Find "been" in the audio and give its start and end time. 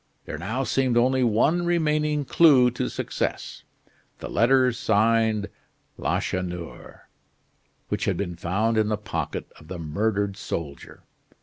8.17-8.35